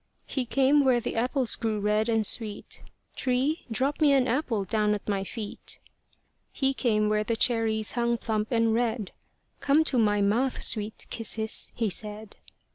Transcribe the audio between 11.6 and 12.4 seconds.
he said.